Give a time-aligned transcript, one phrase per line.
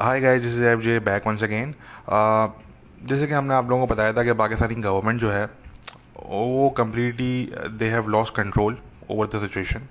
[0.00, 1.72] Hi guys this is F J back once again
[3.08, 5.44] जैसे कि हमने आप लोगों को बताया था कि पाकिस्तानी गवर्नमेंट जो है,
[6.16, 8.76] वो completely they have lost control
[9.10, 9.88] over the situation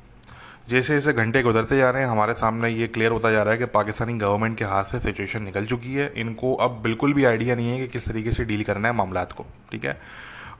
[0.70, 3.57] जैसे जैसे घंटे गुजरते जा रहे हैं, हमारे सामने ये क्लियर होता जा रहा है
[3.57, 7.55] कि पाकिस्तानी गवर्नमेंट के हाथ से सिचुएशन निकल चुकी है। इनको अब बिल्कुल भी आइडिया
[7.55, 10.00] नहीं है कि किस तरीके से डील करना है मामला को, ठीक है?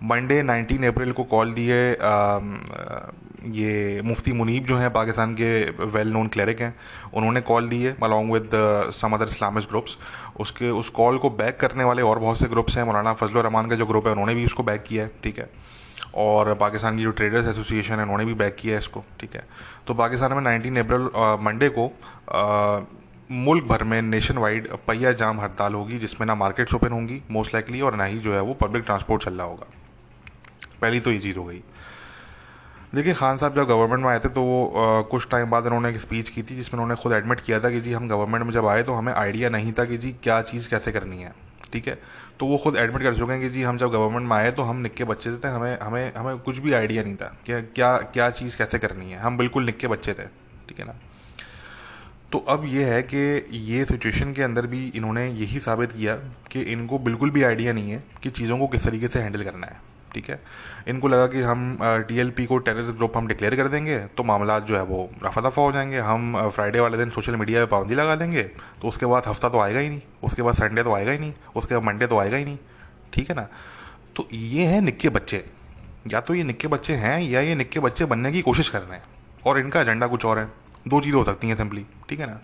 [0.04, 1.76] मंडे 19 अप्रैल को कॉल दिए
[3.56, 5.48] ये मुफ्ती मुनीब जो हैं पाकिस्तान के
[5.86, 6.74] वेल नोन क्लरिक हैं
[7.14, 8.50] उन्होंने कॉल दी है along with
[8.94, 9.98] some other Islamist groups
[10.40, 13.68] उसके उस कॉल को बैक करने वाले और बहुत से ग्रुप्स हैं मौलाना फजल रहमान
[13.68, 15.50] का जो ग्रुप है उन्होंने भी उसको बैक किया है ठीक है?
[16.16, 19.44] और पाकिस्तान की जो ट्रेडर्स एसोसिएशन है उन्होंने भी बैक किया है इसको ठीक है?
[19.88, 21.10] तो पाकिस्तान में नाइनटीन अप्रैल
[21.46, 21.92] मंडे को
[22.32, 22.80] आ,
[23.32, 27.54] मुल्क भर में नेशन वाइड पहिया जाम हड़ताल होगी जिसमें ना मार्केट्स ओपन होंगी मोस्ट
[27.54, 29.68] लाइकली और ना ही जो है वो पब्लिक ट्रांसपोर्ट चल रहा होगा।
[30.82, 31.62] पहली तो ये चीज़ हो गई।
[32.96, 35.90] देखिए खान साहब जब गवर्नमेंट में आए थे तो वो आ, कुछ टाइम बाद उन्होंने
[35.90, 38.52] एक स्पीच की थी जिसमें उन्होंने खुद एडमिट किया था कि जी हम गवर्नमेंट में
[38.52, 41.34] जब आए तो हमें आइडिया नहीं था कि जी क्या चीज़ कैसे करनी है
[41.74, 41.98] ठीक है?
[42.40, 44.64] तो वो खुद एडमिट कर चुके हैं कि जी हम जब गवर्नमेंट में आए तो
[44.64, 48.30] हम निक्के बच्चे थे हमें हमें हमें कुछ भी आइडिया नहीं था कि क्या क्या
[48.30, 50.26] चीज़ कैसे करनी है। हम बिल्कुल निक्के बच्चे थे
[50.70, 50.96] ठीक है ना?
[52.32, 53.18] तो अब ये है कि
[53.54, 56.16] ये सिचुएशन के अंदर भी इन्होंने यही साबित किया
[56.52, 59.68] कि इनको बिल्कुल भी आइडिया नहीं है कि चीज़ों को किस तरीके से हैंडल करना
[59.68, 60.40] है। ठीक है?
[60.88, 64.76] इनको लगा कि हम टीएलपी को टेररिस्ट ग्रुप हम डिक्लेयर कर देंगे तो मामला जो
[64.76, 68.16] है वो रफा दफ़ा हो जाएँगे। हम फ्राइडे वाले दिन सोशल मीडिया पे पाबंदी लगा
[68.16, 68.44] देंगे
[68.82, 71.34] तो उसके बाद हफ़्ता तो आएगा ही नहीं उसके बाद संडे तो आएगा ही नहीं
[71.56, 72.58] उसके बाद मंडे तो आएगा ही नहीं
[73.14, 73.48] ठीक है ना?
[74.16, 75.44] तो ये हैं निक्के बच्चे।
[76.12, 78.98] या तो ये निक्के बच्चे हैं या ये निक्के बच्चे बनने की कोशिश कर रहे
[78.98, 79.04] हैं
[79.46, 80.46] और इनका एजेंडा कुछ और है।
[80.88, 82.40] दो चीज़ें हो सकती हैं सिंपली ठीक है ना?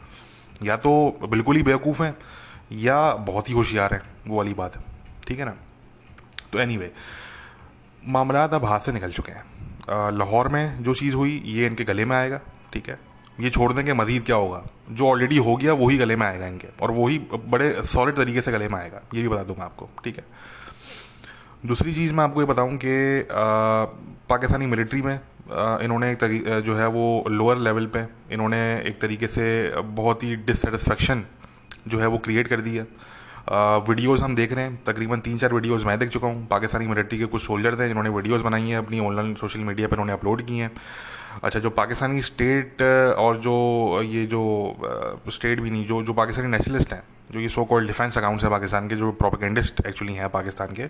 [0.64, 2.16] या तो बिल्कुल ही बेवकूफ़ हैं
[2.72, 4.84] या बहुत ही होशियार हैं वो वाली बात है
[5.28, 5.56] ठीक है ना?
[6.52, 6.90] तो एनी anyway,
[8.08, 12.06] मामला अब हाथ से निकल चुके हैं। लाहौर में जो चीज़ हुई, ये इनके गले
[12.06, 12.40] में आएगा,
[12.74, 13.00] ठीक है?
[13.40, 14.62] ये छोड़ देंगे, मज़ीद क्या होगा?
[14.92, 18.52] जो ऑलरेडी हो गया, वही गले में आएगा इनके, और वही बड़े सॉलिड तरीके से
[18.52, 20.26] गले में आएगा, ये भी बता दूँगा आपको, ठीक है?
[21.66, 23.28] दूसरी चीज़ मैं आपको ये बताऊँ कि
[24.30, 25.20] पाकिस्तानी मिलिट्री में
[25.84, 26.24] इन्होंने एक
[26.66, 29.46] जो है वो लोअर लेवल पे इन्होंने एक तरीके से
[29.94, 31.24] बहुत ही डिससेटिस्फेक्शन
[31.88, 32.88] जो है वो क्रिएट कर दी है।
[33.48, 37.18] वीडियोस हम देख रहे हैं। तकरीबन तीन चार वीडियोस मैं देख चुका हूँ। पाकिस्तानी मिलिट्री
[37.20, 40.42] के कुछ सोल्जर थे जिन्होंने वीडियोस बनाई हैं अपनी ऑनलाइन सोशल मीडिया पर उन्होंने अपलोड
[40.42, 40.72] की हैं।
[41.44, 42.82] अच्छा जो पाकिस्तानी स्टेट
[43.18, 44.42] और जो ये जो
[45.30, 48.52] स्टेट भी नहीं, जो जो पाकिस्तानी नेशनलिस्ट हैं, जो ये सो कॉल्ड डिफेंस अकाउंट्स हैं
[48.52, 50.88] पाकिस्तान के, जो प्रोपेगेंडिस्ट एक्चुअली हैं पाकिस्तान के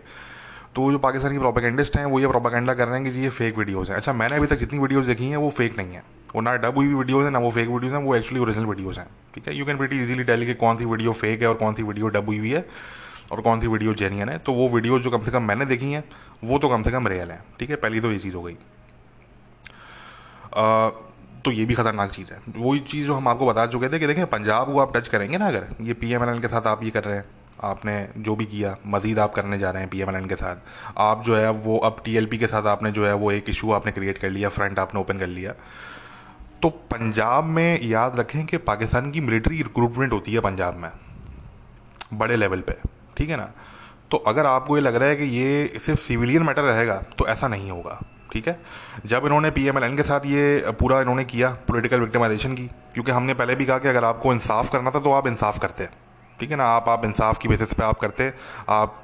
[0.75, 3.29] तो जो पाकिस्तान पाकिस्तानी प्रोपेगेंडिस्ट हैं, वो ये प्रोपागेंडा कर रहे हैं कि जी, ये
[3.29, 6.03] फेक वीडियोज़ हैं। अच्छा मैंने अभी तक जितनी वीडियोज़ देखी हैं, वो फेक नहीं है।
[6.35, 8.99] वो ना डब हुई वीडियोज़ हैं, ना वो फेक वीडियोज़ हैं, वो एक्चुअली ओरिजिनल वीडियोज़
[8.99, 9.55] हैं। ठीक है?
[9.57, 12.07] You can very easily tell कि कौन सी वीडियो फेक है और कौन सी वीडियो
[12.07, 12.65] डब हुई हुई है
[13.31, 15.91] और कौन सी वीडियो जेनियन है। तो वो वीडियो जो कम से कम मैंने देखी
[15.91, 16.03] हैं,
[16.43, 17.75] वो तो कम से कम रियल है। ठीक है?
[17.75, 18.57] पहली तो ये चीज़ हो गई।
[21.45, 24.07] तो ये भी खतरनाक चीज़ है। वही चीज़ जो हम आपको बता चुके थे कि
[24.07, 26.09] देखें पंजाब को आप टच करेंगे ना अगर, ये पी
[26.41, 27.25] के साथ आप ये कर रहे हैं।
[27.63, 30.35] आपने जो भी किया, मज़ीद आप करने जा रहे हैं पी एम एल एन के
[30.35, 30.55] साथ।
[30.99, 33.49] आप जो है, वो अब टी एल पी के साथ आपने जो है, वो एक
[33.49, 35.53] इशू आपने क्रिएट कर लिया फ्रंट आपने ओपन कर लिया।
[36.61, 40.89] तो पंजाब में याद रखें कि पाकिस्तान की मिलिट्री रिक्रूटमेंट होती है पंजाब में,
[42.13, 42.75] बड़े लेवल पे,
[43.17, 43.49] ठीक है ना?
[44.11, 47.47] तो अगर आपको ये लग रहा है कि ये सिर्फ़ सिविलियन मैटर रहेगा तो ऐसा
[47.47, 47.99] नहीं होगा,
[48.33, 48.59] ठीक है?
[49.05, 52.67] जब इन्होंने पी एम एल एन के साथ ये पूरा इन्होंने किया पॉलिटिकल विक्टिमाइजेशन की,
[52.93, 55.87] क्योंकि हमने पहले भी कहा कि अगर आपको इंसाफ करना था तो आप इंसाफ करते।
[56.39, 56.65] ठीक है ना?
[56.65, 58.31] आप आप इंसाफ की बेसिस पे आप करते,
[58.69, 59.01] आप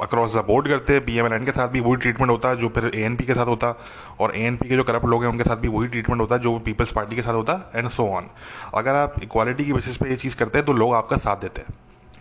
[0.00, 2.56] अक्रॉस द बोर्ड करते पी एम एल एन के साथ भी वही ट्रीटमेंट होता है
[2.56, 3.74] जो फिर ए एन पी के साथ होता,
[4.20, 6.34] और ए एन पी के जो करप्ट लोग हैं, उनके साथ भी वही ट्रीटमेंट होता
[6.34, 8.26] है जो पीपल्स पार्टी के साथ होता है एंड सो ऑन
[8.74, 11.60] अगर आप इक्वालिटी की बेसिस पे ये चीज़ करते हैं तो लोग आपका साथ देते।
[11.60, 11.74] हैं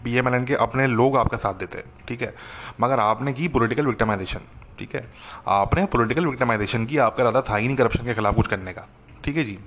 [0.03, 2.33] पी एम एल एन के अपने लोग आपका साथ देते हैं ठीक है?
[2.81, 4.39] मगर आपने की पोलिटिकल विक्टमाइजेशन
[4.79, 5.05] ठीक है?
[5.47, 8.87] आपने पोलिटिकल विक्टमाइजेशन की, आपका इरादा था ही नहीं करप्शन के खिलाफ कुछ करने का,
[9.23, 9.57] ठीक है जी?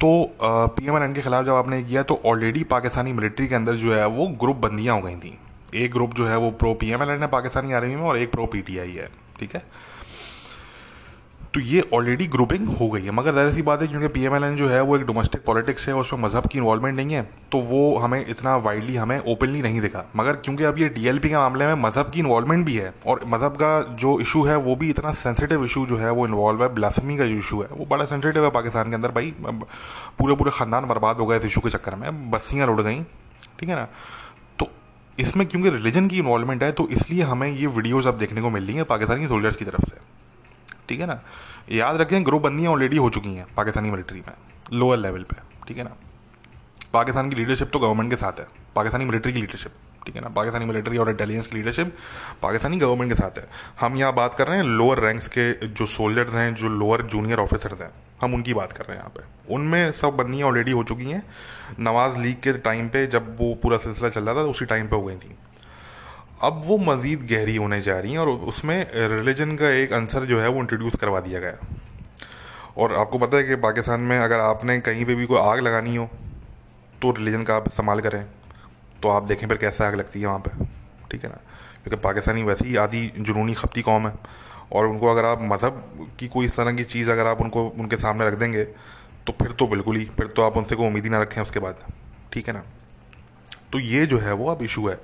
[0.00, 0.08] तो
[0.42, 4.06] पी एम के ख़िलाफ़ जब आपने किया तो ऑलरेडी पाकिस्तानी मिलिट्री के अंदर जो है,
[4.06, 5.38] वो ग्रुप बंदियाँ हो गई थी।
[5.74, 8.46] एक ग्रुप जो है, वो प्रो पी एम है, पाकिस्तानी आर्मी में, और एक प्रो
[8.46, 9.08] पी टी आई है,
[9.40, 9.62] ठीक है?
[11.56, 14.66] तो ये ऑलरेडी ग्रुपिंग हो गई है। मगर ज़्यादा सी बात है, क्योंकि पीएमएलएन जो
[14.68, 17.22] है, वो एक डोमेस्टिक पॉलिटिक्स है, उसमें मज़हब की इन्वॉल्वमेंट नहीं है
[17.52, 21.36] तो वो हमें इतना वाइडली हमें ओपनली नहीं दिखा। मगर क्योंकि अब ये डीएलपी के
[21.36, 24.90] मामले में मज़हब की इन्वॉल्वमेंट भी है, और मज़हब का जो इशू है, वो भी
[24.90, 28.04] इतना सेंसिटिव इशू जो है, वो इन्वॉल्व है ब्लासमी का जो इशू है, वो बड़ा
[28.04, 31.70] सेंसिटिव है पाकिस्तान के अंदर। भाई पूरे पूरे ख़ानदान बर्बाद हो गए इस इशू के
[31.70, 33.00] चक्कर में, बस्सियाँ उड़ गई,
[33.60, 33.88] ठीक है ना?
[34.58, 34.68] तो
[35.18, 38.66] इसमें क्योंकि रिलीजन की इन्वॉल्वमेंट है तो इसलिए हमें ये वीडियोज़ अब देखने को मिल
[38.66, 40.15] रही है पाकिस्तानी सोल्जर्स की तरफ़ से।
[40.88, 41.20] ठीक है ना?
[41.72, 44.34] याद रखें, ग्रुप बंदियाँ ऑलरेडी हो चुकी हैं पाकिस्तानी मिलिट्री में
[44.72, 45.36] लोअर लेवल पे,
[45.68, 45.96] ठीक है ना?
[46.92, 48.46] पाकिस्तान की लीडरशिप तो गवर्नमेंट के साथ है,
[48.76, 49.72] पाकिस्तानी मिलिट्री की लीडरशिप
[50.06, 50.28] ठीक है ना?
[50.28, 51.96] पाकिस्तानी मिलिट्री और इंटेलिजेंस की लीडरशिप
[52.42, 53.48] पाकिस्तानी गवर्नमेंट के साथ है।
[53.80, 57.38] हम यहाँ बात कर रहे हैं लोअर रैंक्स के जो सोल्जर्स हैं, जो लोअर जूनियर
[57.38, 57.90] ऑफिसर्स हैं,
[58.20, 61.22] हम उनकी बात कर रहे हैं यहाँ पे। उनमें सब बंदियाँ ऑलरेडी हो चुकी हैं।
[61.80, 64.96] नवाज़ लीग के टाइम पे जब वो पूरा सिलसिला चल रहा था, उसी टाइम पे
[64.96, 65.36] हो गई थी।
[66.42, 70.40] अब वो मज़ीद गहरी होने जा रही हैं और उसमें रिलीजन का एक आंसर जो
[70.40, 71.68] है वो इंट्रोड्यूस करवा दिया गया
[72.76, 75.96] और आपको पता है कि पाकिस्तान में अगर आपने कहीं पे भी कोई आग लगानी
[75.96, 76.08] हो
[77.02, 78.24] तो रिलीजन का आप इस्तेमाल करें।
[79.02, 80.64] तो आप देखें फिर कैसे आग लगती है वहाँ पे।
[81.10, 81.36] ठीक है ना?
[81.84, 84.12] क्योंकि पाकिस्तानी वैसे ही आधी जुनूनी खपती कौम है।
[84.72, 87.96] और उनको अगर आप मज़हब की कोई इस तरह की चीज़ अगर आप उनको, उनके
[87.96, 88.64] सामने रख देंगे
[89.26, 91.60] तो फिर तो बिल्कुल ही, फिर तो आप उनसे कोई उम्मीद ही ना रखें उसके
[91.60, 91.76] बाद।
[92.32, 92.62] ठीक है ना?
[93.72, 94.98] तो ये जो है वो अब इशू है।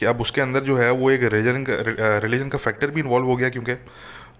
[0.00, 3.26] कि अब उसके अंदर जो है वो एक रिलीजन का रिलीजन का फैक्टर भी इन्वॉल्व
[3.26, 3.74] हो गया क्योंकि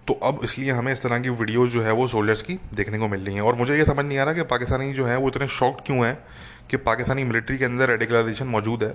[0.09, 3.09] तो अब इसलिए हमें इस तरह की वीडियोज़ जो है वो सोल्जर्स की देखने को
[3.09, 5.29] मिल रही हैं। और मुझे ये समझ नहीं आ रहा कि पाकिस्तानी जो है वो
[5.29, 6.17] इतने शॉक्ड क्यों हैं
[6.71, 8.91] कि पाकिस्तानी मिलिट्री के अंदर रेडिकलाइजेशन मौजूद है।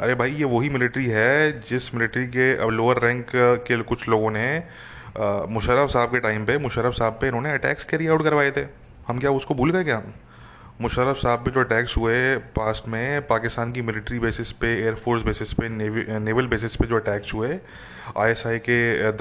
[0.00, 3.26] अरे भाई, ये वही मिलिट्री है जिस मिलिट्री के अब लोअर रैंक
[3.68, 4.46] के कुछ लोगों ने
[5.52, 8.64] मुशरफ साहब के टाइम पे मुशरफ साहब पे इन्होंने अटैक्स कैरी आउट करवाए थे।
[9.08, 9.96] हम क्या उसको भूल गए क्या?
[9.96, 10.12] हम
[10.80, 12.16] मुशर्रफ साहब पे जो अटैक्स हुए
[12.56, 16.96] पास्ट में, पाकिस्तान की मिलिट्री बेसिस पे एयरफोर्स बेसिस पे नेवी नेवल बेसिस पे जो
[16.96, 17.58] अटैक्स हुए
[18.18, 19.12] आईएसआई के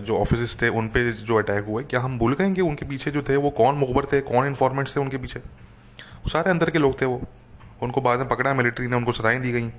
[0.00, 3.10] जो ऑफ़िस थे, उन पे जो अटैक हुए, क्या हम भूल गए कि उनके पीछे
[3.10, 5.40] जो थे, वो कौन मुखबर थे, कौन इन्फॉर्मेंट्स थे उनके पीछे?
[6.26, 7.20] सारे अंदर के लोग थे वो।
[7.82, 9.70] उनको बाद में पकड़ा मिलिट्री ने उनको सजाएँ दी गई।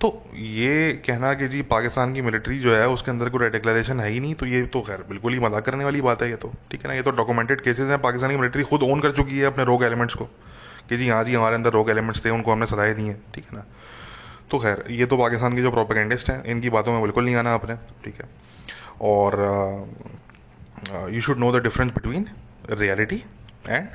[0.00, 4.08] तो ये कहना कि जी, पाकिस्तान की मिलिट्री जो है, उसके अंदर कोई रेडिकलाइजेशन है
[4.10, 6.52] ही नहीं तो ये तो खैर, बिल्कुल ही मज़ाक करने वाली बात है ये तो।
[6.70, 6.94] ठीक है ना?
[6.94, 9.84] ये तो डॉक्यूमेंटेड केसेस हैं। पाकिस्तान की मिलिट्री खुद ओन कर चुकी है अपने रोग
[9.84, 10.24] एलिमेंट्स को,
[10.88, 13.44] कि जी हाँ जी, हमारे अंदर रोग एलिमेंट्स थे, उनको हमने सलाह दी है। ठीक
[13.44, 13.64] है ना?
[14.50, 17.54] तो खैर, ये तो पाकिस्तान के जो प्रोपेगेंडिस्ट हैं, इनकी बातों में बिल्कुल नहीं आना
[17.54, 17.74] आपने।
[18.04, 18.28] ठीक है?
[19.02, 19.32] और
[21.10, 22.26] you should know the difference between
[22.72, 23.22] reality
[23.68, 23.88] and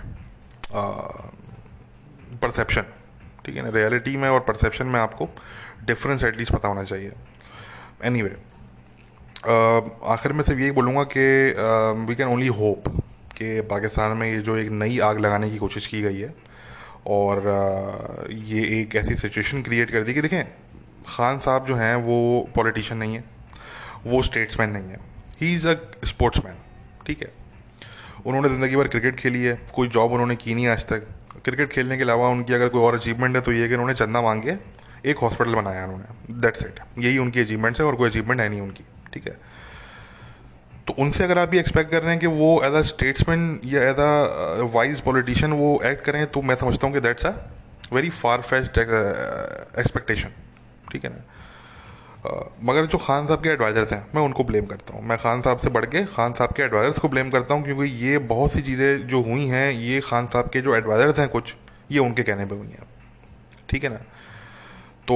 [2.42, 2.86] perception
[3.46, 3.70] ठीक है ना?
[3.72, 5.30] रियलिटी में और परसेप्शन में आपको
[5.86, 7.12] डिफरेंस एटलीस्ट पता होना चाहिए।
[8.04, 8.36] एनी anyway,
[9.44, 9.82] uh,
[10.12, 11.26] आखिर में सिर्फ़ यही बोलूँगा कि
[12.08, 12.90] वी कैन ओनली होप
[13.38, 16.34] कि पाकिस्तान में ये जो एक नई आग लगाने की कोशिश की गई है
[17.08, 20.44] और uh, ये एक ऐसी सिचुएशन क्रिएट कर दी कि देखें
[21.08, 22.18] खान साहब जो हैं वो
[22.56, 23.24] पॉलिटिशियन नहीं है
[24.06, 25.00] वो स्टेट्समैन नहीं है।
[25.42, 25.74] ही इज़ अ
[26.06, 26.56] स्पोर्ट्समैन
[27.08, 27.32] ठीक है?
[28.26, 31.08] उन्होंने ज़िंदगी भर क्रिकेट खेली है कोई जॉब उन्होंने की नहीं आज तक।
[31.44, 34.22] क्रिकेट खेलने के अलावा उनकी अगर कोई और अचीवमेंट है तो ये कि उन्होंने चंदा
[34.22, 34.44] मांग
[35.06, 38.62] एक हॉस्पिटल बनाया उन्होंने। दैट्स इट यही उनकी अचीवमेंट्स है और कोई अचीवमेंट है नहीं
[38.62, 38.84] उनकी
[39.14, 39.38] ठीक है?
[40.88, 43.84] तो उनसे अगर आप ये एक्सपेक्ट कर रहे हैं कि वो एज अ स्टेट्समैन या
[43.90, 47.34] एज अ वाइज पॉलिटिशियन वो एक्ट करें तो मैं समझता हूँ कि that's a
[47.94, 50.30] very far fetched expectation
[50.92, 51.24] ठीक है ना?
[52.24, 55.42] Uh, मगर जो खान साहब के एडवाइज़र्स हैं मैं उनको ब्लेम करता हूँ। मैं खान
[55.42, 58.54] साहब से बढ़ के खान साहब के एडवाइज़र्स को ब्लेम करता हूँ क्योंकि ये बहुत
[58.54, 61.54] सी चीज़ें जो हुई हैं ये खान साहब के जो एडवाइज़र्स हैं कुछ
[61.92, 62.88] ये उनके कहने पर हुई हैं
[63.70, 64.00] ठीक है ना?
[65.08, 65.16] तो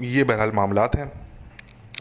[0.00, 1.10] ये बहरहाल मामला हैं।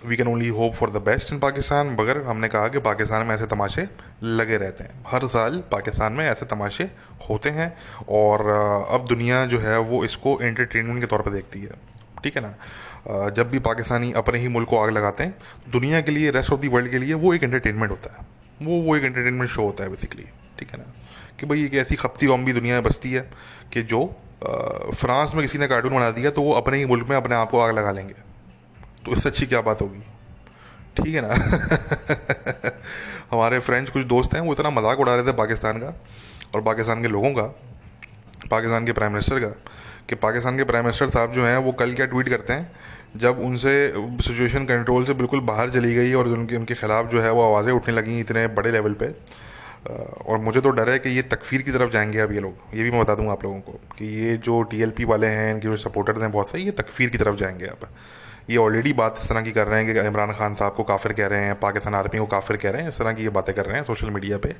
[0.06, 3.34] We can only hope for the best in Pakistan मगर हमने कहा कि पाकिस्तान में
[3.36, 3.88] ऐसे तमाशे
[4.24, 6.84] लगे रहते हैं। हर साल पाकिस्तान में ऐसे तमाशे
[7.30, 7.74] होते हैं
[8.10, 8.50] और
[8.92, 11.72] अब दुनिया जो है वो इसको एंटरटेनमेंट के तौर पर देखती है।
[12.24, 13.30] ठीक है ना?
[13.30, 15.36] जब भी पाकिस्तानी अपने ही मुल्क को आग लगाते हैं,
[15.70, 18.26] दुनिया के लिए रेस्ट ऑफ़ दी वर्ल्ड के लिए वो एक एंटरटेनमेंट होता है।
[18.62, 20.26] वो वो एक एंटरटेनमेंट शो होता है बेसिकली
[20.60, 20.94] ठीक है ना?
[21.40, 23.30] कि भाई एक ऐसी खपती कौम भी दुनिया में बसती है
[23.74, 24.06] कि जो
[24.44, 27.50] फ्रांस में किसी ने कार्टून बना दिया तो वो अपने ही मुल्क में अपने आप
[27.50, 28.14] को आग लगा लेंगे।
[29.06, 30.00] तो इससे अच्छी क्या बात होगी?
[30.98, 31.34] ठीक है ना?
[33.32, 35.94] हमारे फ्रेंच कुछ दोस्त हैं, वो इतना मज़ाक उड़ा रहे थे पाकिस्तान का
[36.56, 37.44] और पाकिस्तान के लोगों का,
[38.52, 39.48] पाकिस्तान के प्राइम मिनिस्टर का,
[40.10, 42.72] कि पाकिस्तान के प्राइम मिनिस्टर साहब जो हैं, वो कल क्या ट्वीट करते हैं,
[43.16, 47.32] जब उनसे सिचुएशन कंट्रोल से बिल्कुल बाहर चली गई और उनके उनके खिलाफ जो है
[47.32, 49.08] वो आवाज़ें उठने लगी इतने बड़े लेवल पे।
[49.86, 52.84] और मुझे तो डर है कि ये तकफीर की तरफ़ जाएँगे अब ये लोग। ये
[52.84, 55.78] भी मैं बता दूँगा आप लोगों को कि ये जो टी वाले हैं इनके जो
[55.78, 57.88] सपोर्टर्स हैं बहुत सारे ये तकफीर की तरफ़ जाएँगे अब।
[58.50, 61.14] ये ऑलरेडी बात इस तरह की कर रहे हैं कि इमरान खान साहब को काफिर
[61.14, 63.56] कह रहे हैं पाकिस्तान आर्मी को काफिर कह रहे हैं इस तरह की ये बातें
[63.56, 64.56] कर रहे हैं सोशल मीडिया पे।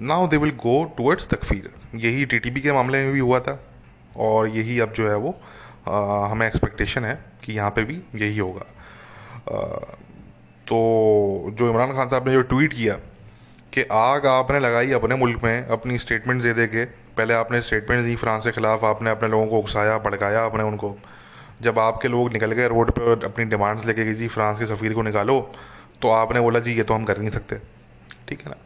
[0.00, 3.58] Now they will go towards तकफीर। यही टी के मामले में भी हुआ था
[4.16, 5.34] और यही अब जो है वो
[5.88, 8.66] आ, हमें एक्सपेक्टेशन है कि यहाँ पे भी यही होगा।
[9.48, 9.76] आ,
[10.66, 12.94] तो जो इमरान खान साहब ने जो ट्वीट किया
[13.76, 16.84] कि आग आपने लगाई अपने मुल्क में, अपनी स्टेटमेंट दे दे के,
[17.16, 20.94] पहले आपने स्टेटमेंट दी फ्रांस के ख़िलाफ़, आपने अपने लोगों को उकसाया, भड़काया आपने उनको।
[21.62, 24.94] जब आपके लोग निकल गए रोड पर अपनी डिमांड्स लेके गई जी फ्रांस के सफ़ीर
[24.94, 25.40] को निकालो
[26.02, 27.56] तो आपने बोला, जी, ये तो हम कर नहीं सकते।
[28.28, 28.56] ठीक है ना?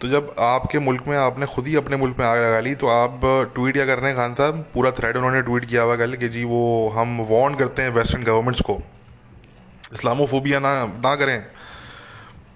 [0.00, 2.88] तो जब आपके मुल्क में, आपने खुद ही अपने मुल्क में आग लगा ली तो
[2.88, 3.20] आप
[3.54, 6.28] ट्वीट क्या कर रहे हैं खान साहब, पूरा थ्रेड उन्होंने ट्वीट किया हुआ कल कि
[6.28, 8.80] जी, वो हम वार्न करते हैं वेस्टर्न गवर्नमेंट्स को,
[9.92, 11.38] इस्लामोफोबिया ना ना करें।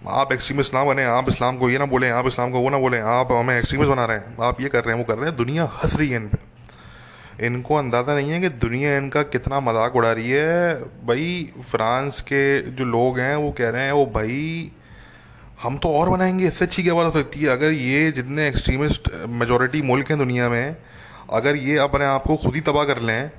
[0.09, 2.79] आप एक्सट्रीमिस्ट ना बने, आप इस्लाम को ये ना बोले, आप इस्लाम को वो ना
[2.79, 5.29] बोले, आप हमें एक्सट्रीमिस्ट बना रहे हैं। आप ये कर रहे हैं, वो कर रहे
[5.29, 9.61] हैं, दुनिया हंस रही है इन पर इनको अंदाज़ा नहीं है कि दुनिया इनका कितना
[9.61, 10.75] मज़ाक उड़ा रही है।
[11.07, 14.71] भाई, फ्रांस के जो लोग हैं, वो कह रहे हैं वो भाई,
[15.63, 17.49] हम तो और बनाएँगे, इससे अच्छी क्या बात हो सकती है?
[17.49, 20.77] अगर ये जितने एक्सट्रीमिस्ट मेजोरिटी मुल्क हैं दुनिया में,
[21.33, 23.31] अगर ये अपने आप को खुद ही तबाह कर लें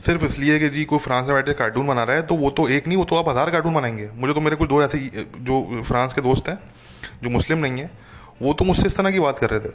[0.00, 2.68] सिर्फ़ इसलिए कि जी कोई फ्रांस में बैठे कार्टून बना रहा है तो वो तो
[2.68, 4.98] एक नहीं, वो तो आप हज़ार कार्टून बनाएँगे। मुझे तो मेरे कुछ दो ऐसे
[5.40, 6.58] जो फ्रांस के दोस्त हैं,
[7.22, 7.90] जो मुस्लिम नहीं हैं,
[8.42, 9.72] वो तो मुझसे इस तरह की बात कर रहे थे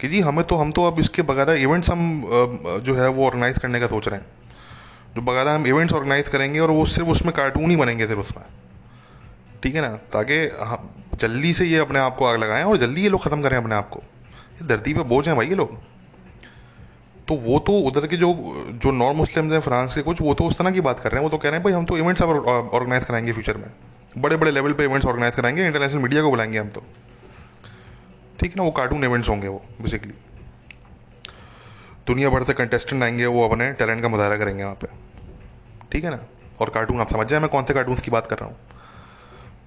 [0.00, 3.58] कि जी हमें तो हम तो अब इसके बगैर इवेंट्स हम जो है वो ऑर्गेनाइज
[3.58, 4.26] करने का सोच रहे हैं।
[5.14, 8.44] जो बगैर हम इवेंट्स ऑर्गेनाइज करेंगे और वो सिर्फ़ उसमें कार्टून ही बनेंगे सिर्फ़ उसमें।
[9.62, 9.88] ठीक है ना?
[10.12, 13.56] ताकि जल्दी से ये अपने आप को आग लगाएँ और जल्दी ये लोग ख़त्म करें
[13.56, 14.00] अपने आप को।
[14.52, 15.78] ये धरती पर बोझ हैं भाई ये लोग।
[17.32, 18.28] तो वो तो उधर के जो
[18.82, 21.20] जो नॉन मुस्लिम्स हैं फ्रांस के कुछ, वो तो उस तरह की बात कर रहे
[21.20, 22.30] हैं। वो तो कह रहे हैं, भाई, हम तो इवेंट्स अब
[22.74, 23.66] ऑर्गेनाइज कराएँगे फ्यूचर में।
[24.18, 26.82] बड़े बड़े लेवल पे इवेंट्स ऑर्गेनाइज कराएँगे इंटरनेशनल मीडिया को बुलाएँगे हम तो।
[28.40, 30.12] ठीक है ना, वो कार्टून इवेंट्स होंगे वो बेसिकली
[32.06, 34.88] दुनिया भर से कंटेस्टेंट आएँगे वो अपने टैलेंट का मुजाहरा करेंगे वहाँ पे।
[35.92, 36.18] ठीक है ना?
[36.60, 38.56] और कार्टून आप समझ जाए मैं कौन से कार्टून्स की बात कर रहा हूँ।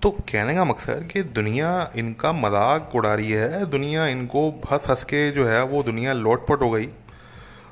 [0.02, 5.04] तो कहने का मकसद कि दुनिया इनका मज़ाक उड़ा रही है, दुनिया इनको हंस हंस
[5.04, 6.90] के जो है वो दुनिया लोटपट हो गई।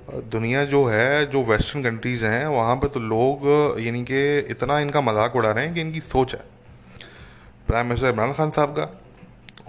[0.07, 3.45] दुनिया जो है, जो वेस्टर्न कंट्रीज़ हैं, वहाँ पे तो लोग,
[3.79, 6.41] यानी कि इतना इनका मज़ाक उड़ा रहे हैं कि इनकी सोच है।
[7.67, 8.89] प्राइम मिनिस्टर इमरान खान साहब का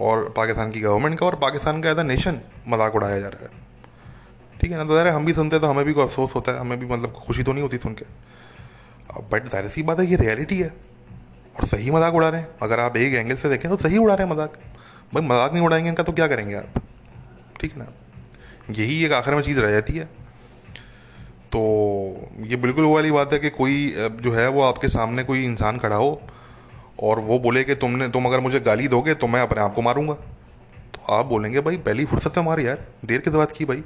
[0.01, 3.45] और पाकिस्तान की गवर्नमेंट का और पाकिस्तान का एज अ नेशन मज़ाक उड़ाया जा रहा
[3.45, 3.63] है।
[4.61, 4.85] ठीक है ना?
[4.85, 6.87] तो ज़ाहिर हम भी सुनते हैं तो हमें भी कोई अफसोस होता है, हमें भी
[6.87, 8.05] मतलब खुशी तो नहीं होती सुन के।
[9.31, 10.73] बट ज़ाहिर सी बात है, ये रियलिटी है
[11.57, 14.15] और सही मज़ाक उड़ा रहे हैं। अगर आप एक एंगल से देखें तो सही उड़ा
[14.15, 14.59] रहे हैं मज़ाक।
[15.15, 16.83] भाई, मज़ाक नहीं उड़ाएँगे, इनका तो क्या करेंगे आप?
[17.61, 17.87] ठीक है ना?
[18.71, 20.09] यही एक आखिर में चीज़ रह जाती है।
[21.55, 21.61] तो
[22.41, 25.79] ये बिल्कुल वो वाली बात है कि कोई जो है वो आपके सामने कोई इंसान
[25.79, 26.23] खड़ा हो
[27.03, 29.83] और वो बोले कि तुमने, तुम अगर मुझे गाली दोगे तो मैं अपने आप को
[29.83, 30.15] मारूँगा।
[30.95, 33.83] तो आप बोलेंगे, भाई, पहली फुर्सत में मार यार, देर के बात की भाई?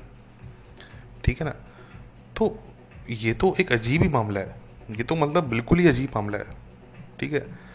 [1.25, 1.55] ठीक है ना?
[2.37, 2.59] तो
[3.11, 4.55] ये तो एक अजीब ही मामला है।
[4.91, 6.47] ये तो मतलब बिल्कुल ही अजीब मामला है।
[7.21, 7.68] ठीक है?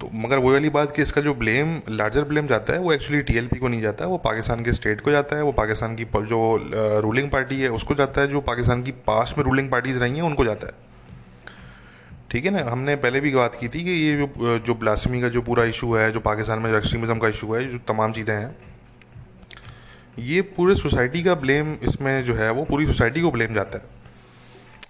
[0.00, 3.20] तो मगर वो वाली बात कि इसका जो ब्लेम लार्जर ब्लेम जाता है, वो एक्चुअली
[3.22, 6.04] टीएलपी को नहीं जाता है वो पाकिस्तान के स्टेट को जाता है, वो पाकिस्तान की
[6.04, 10.14] जो रूलिंग पार्टी है, उसको जाता है, जो पाकिस्तान की पास्ट में रूलिंग पार्टीज़ रही
[10.14, 10.88] हैं, उनको जाता है।
[12.30, 12.70] ठीक है ना?
[12.70, 15.94] हमने पहले भी बात की थी कि ये जो जो ब्लासमी का जो पूरा इशू
[15.94, 18.56] है, जो पाकिस्तान में जो एक्सट्रीमिज़म का इशू है, जो तमाम चीज़ें हैं,
[20.18, 23.84] ये पूरे सोसाइटी का ब्लेम इसमें जो है, वो पूरी सोसाइटी को ब्लेम जाता है।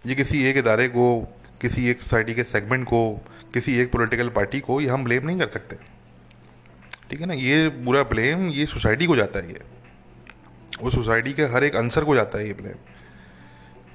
[0.06, 1.06] ये किसी एक इदारे को,
[1.60, 3.02] किसी एक सोसाइटी के सेगमेंट को
[3.54, 5.76] किसी एक पॉलिटिकल पार्टी को ये हम ब्लेम नहीं कर सकते।
[7.10, 7.34] ठीक है ना?
[7.34, 9.60] ये पूरा ब्लेम ये सोसाइटी को जाता है ये।
[10.82, 12.76] वो सोसाइटी के हर एक आंसर को जाता है ये ब्लेम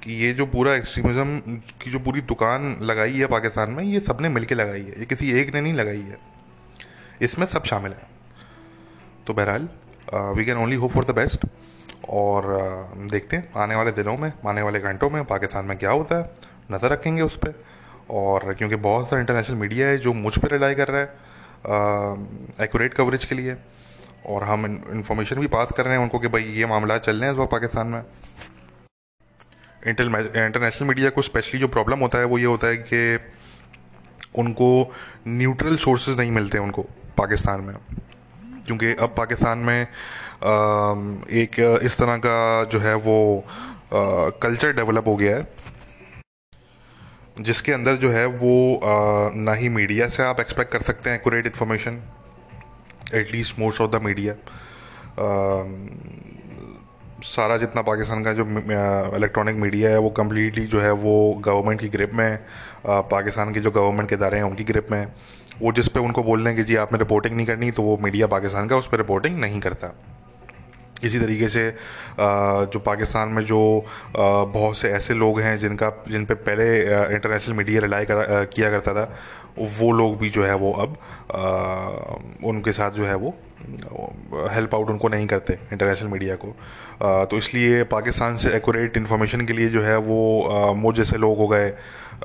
[0.03, 1.39] कि ये जो पूरा एक्सट्रीमिज़म
[1.81, 5.05] की जो पूरी दुकान लगाई है पाकिस्तान में ये सबने मिल के लगाई है। ये
[5.05, 6.17] किसी एक ने नहीं लगाई है।
[7.21, 8.07] इसमें सब शामिल है।
[9.27, 9.67] तो बहरहाल
[10.37, 11.45] we can only hope for the best
[12.09, 15.91] और uh, देखते हैं आने वाले दिनों में आने वाले घंटों में पाकिस्तान में क्या
[15.91, 16.23] होता है।
[16.71, 17.63] नज़र रखेंगे उस पर
[18.09, 21.05] और क्योंकि बहुत सारा इंटरनेशनल मीडिया है जो मुझ पर रिलाई कर रहा है
[22.63, 23.55] एक्यूरेट कवरेज के लिए।
[24.25, 27.25] और हम इंफॉर्मेशन भी पास कर रहे हैं उनको कि भाई ये मामला चल रहे
[27.25, 28.01] हैं इस वक्त पाकिस्तान में।
[29.87, 33.19] इंटरनेशनल मीडिया को स्पेशली जो प्रॉब्लम होता है वो ये होता है कि
[34.35, 34.69] उनको
[35.27, 36.81] न्यूट्रल सोर्सेज नहीं मिलते उनको
[37.17, 37.75] पाकिस्तान में।
[38.65, 43.43] क्योंकि अब पाकिस्तान में एक इस तरह का जो है वो
[44.41, 45.43] कल्चर डेवलप हो गया है।
[47.39, 48.79] जिसके अंदर जो है वो
[49.35, 52.01] ना ही मीडिया से आप एक्सपेक्ट कर सकते हैं accurate information
[53.13, 54.35] at least most of the media
[57.25, 58.43] सारा जितना पाकिस्तान का जो
[59.17, 61.13] इलेक्ट्रॉनिक मीडिया है, वो कम्प्लीटली जो है वो
[61.45, 62.37] गवर्नमेंट की ग्रिप में है।
[63.11, 65.05] पाकिस्तान के जो गवर्नमेंट के इदारे हैं, उनकी ग्रिप में है।
[65.61, 67.97] वो जिस पे उनको बोल रहे हैं कि जी आपने रिपोर्टिंग नहीं करनी तो वो
[68.03, 69.87] मीडिया पाकिस्तान का उस पर रिपोर्टिंग नहीं करता।
[71.03, 71.69] इसी तरीके से
[72.19, 73.61] जो पाकिस्तान में जो
[74.15, 76.67] बहुत से ऐसे लोग हैं जिनका जिन पे पहले
[77.15, 79.05] इंटरनेशनल मीडिया रिलाई कर, किया करता था
[79.57, 80.97] वो लोग भी जो है वो अब
[82.43, 83.35] उनके साथ जो है वो
[84.51, 86.55] हेल्प आउट उनको नहीं करते इंटरनेशनल मीडिया को।
[87.25, 91.47] तो इसलिए पाकिस्तान से एक्यूरेट इन्फॉर्मेशन के लिए जो है वो मुझ जैसे लोग हो
[91.47, 91.71] गए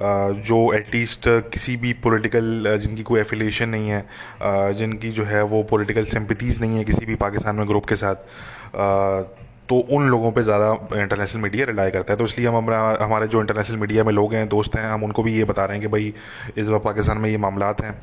[0.02, 6.04] जो एटलीस्ट किसी भी पॉलिटिकल जिनकी कोई एफिलिएशन नहीं है जिनकी जो है वो पॉलिटिकल
[6.06, 9.38] सिंपथीज़ नहीं है किसी भी पाकिस्तान में ग्रुप के साथ
[9.68, 13.26] तो उन लोगों पे ज़्यादा इंटरनेशनल मीडिया रिलाई करता है। तो इसलिए हम हमारा हमारे
[13.28, 15.82] जो इंटरनेशनल मीडिया में लोग हैं, दोस्त हैं, हम उनको भी ये बता रहे हैं
[15.82, 16.12] कि भाई,
[16.56, 17.94] इस वक्त पाकिस्तान में ये मामला हैं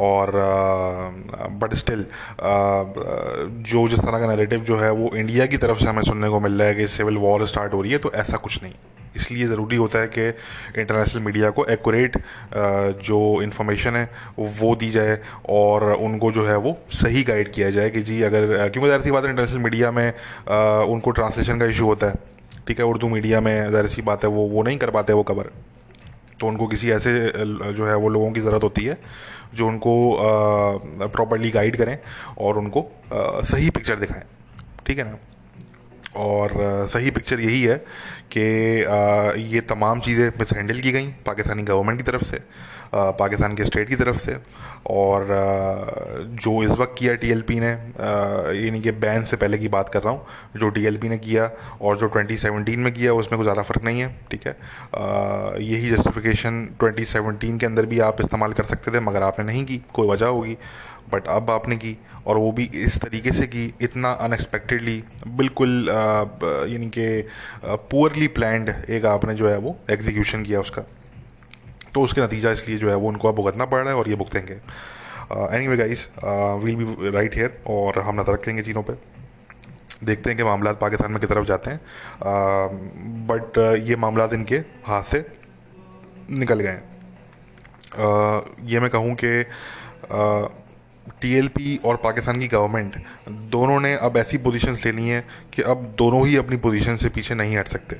[0.00, 0.30] और
[1.62, 2.04] बट स्टिल
[3.64, 6.40] जो जिस तरह का नैरेटिव जो है वो इंडिया की तरफ़ से हमें सुनने को
[6.40, 8.72] मिल रहा है कि सिविल वॉर स्टार्ट हो रही है तो ऐसा कुछ नहीं।
[9.16, 10.28] इसलिए ज़रूरी होता है कि
[10.80, 12.16] इंटरनेशनल मीडिया को एक्यूरेट
[13.02, 14.08] जो इन्फॉर्मेशन है
[14.38, 15.18] वो दी जाए
[15.50, 19.10] और उनको जो है वो सही गाइड किया जाए कि जी अगर क्योंकि ज़ाहिर सी
[19.10, 20.08] बात है इंटरनेशनल मीडिया में
[20.88, 22.14] उनको ट्रांसलेशन का इशू होता है।
[22.66, 25.22] ठीक है उर्दू मीडिया में ज़ाहिर सी बात है वो वो नहीं कर पाते वो
[25.22, 25.50] कवर
[26.40, 27.12] तो उनको किसी ऐसे
[27.72, 28.98] जो है वो लोगों की ज़रूरत होती है
[29.54, 29.94] जो उनको
[31.08, 31.96] प्रॉपरली गाइड करें
[32.38, 34.22] और उनको आ, सही पिक्चर दिखाएँ।
[34.86, 35.18] ठीक है ना?
[36.16, 37.76] और सही पिक्चर यही है
[38.32, 38.40] कि
[39.44, 42.40] ये तमाम चीज़ें मिस हैंडल की गई पाकिस्तानी गवर्नमेंट की तरफ़ से।
[43.18, 44.36] पाकिस्तान के स्टेट की तरफ़ से।
[44.88, 45.26] और
[46.42, 50.12] जो इस वक्त किया टीएलपी ने यानी कि बैन से पहले की बात कर रहा
[50.12, 50.26] हूँ,
[50.56, 51.50] जो टीएलपी ने किया
[51.80, 54.56] और जो 2017 में किया, उसमें कुछ ज़्यादा फ़र्क नहीं है, ठीक है?
[55.62, 59.80] यही जस्टिफिकेशन 2017 के अंदर भी आप इस्तेमाल कर सकते थे, मगर आपने नहीं की,
[59.94, 60.56] कोई वजह होगी।
[61.12, 66.86] बट अब आपने की, और वो भी इस तरीके से की, इतना अनएक्सपेक्टेडली बिल्कुल यानी
[66.88, 67.24] कि
[67.64, 70.82] पुअरली प्लान्ड एक आपने जो है वो एग्जीक्यूशन किया उसका।
[71.96, 74.16] तो उसके नतीजा इसलिए जो है वो उनको अब भुगतना पड़ रहा है और ये
[74.16, 74.54] भुगतेंगे।
[75.68, 76.08] Anyway guys
[76.64, 78.98] we'll be right here और हम नज़र रखेंगे चीज़ों पर
[80.04, 81.80] देखते हैं कि मामला पाकिस्तान में की तरफ़ जाते हैं।
[83.26, 85.24] बट uh, uh, ये मामला इनके हाथ से
[86.30, 86.82] निकल गए हैं।
[88.66, 89.30] ये मैं कहूँ कि
[91.20, 92.94] टीएलपी और पाकिस्तान की गवर्नमेंट
[93.50, 95.24] दोनों ने अब ऐसी पोजीशंस लेनी है
[95.54, 97.96] कि अब दोनों ही अपनी पोजीशन से पीछे नहीं हट सकते।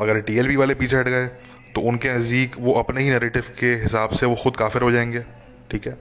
[0.00, 1.28] अगर टीएलपी वाले पीछे हट गए
[1.76, 5.20] तो उनके नज़दीक वो अपने ही नरेटिव के हिसाब से वो ख़ुद काफिर हो जाएँगे
[5.70, 5.96] ठीक है?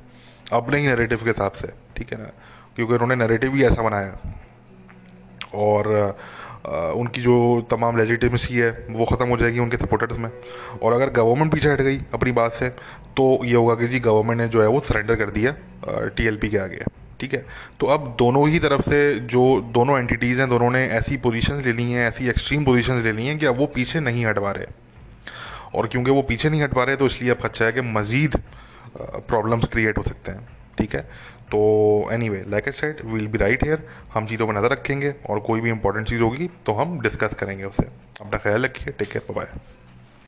[0.53, 1.67] अपने ही नरेटिव के हिसाब से
[1.97, 2.31] ठीक है ना?
[2.75, 4.33] क्योंकि उन्होंने नरेटिव ही ऐसा बनाया।
[5.55, 6.17] और
[6.65, 7.35] आ, उनकी जो
[7.71, 10.29] तमाम लेजिटिमेसी है वो ख़त्म हो जाएगी उनके सपोर्टर्स में।
[10.83, 12.69] और अगर गवर्नमेंट पीछे हट गई अपनी बात से
[13.17, 15.53] तो ये होगा कि जी गवर्नमेंट ने जो है वो सरेंडर कर दिया
[16.17, 16.83] टीएलपी के आगे
[17.19, 17.45] ठीक है?
[17.79, 21.73] तो अब दोनों ही तरफ़ से जो दोनों एंटिटीज़ हैं दोनों ने ऐसी पोजीशंस ले
[21.73, 24.51] ली हैं ऐसी एक्सट्रीम पोजीशंस ले ली हैं कि अब वो पीछे नहीं हट पा
[24.51, 24.84] रहे।
[25.75, 28.39] और क्योंकि वो पीछे नहीं हट पा रहे तो इसलिए अब खच्चा है कि मज़ीद
[28.97, 31.01] प्रॉब्लम्स क्रिएट हो सकते हैं, ठीक है?
[31.51, 31.59] तो
[32.29, 35.61] anyway like I said we'll be right here हम चीज़ों पर नज़र रखेंगे और कोई
[35.61, 37.83] भी इंपॉर्टेंट चीज़ होगी तो हम डिस्कस करेंगे उससे
[38.21, 38.93] अपना ख्याल रखिए.
[38.93, 39.47] Take care bye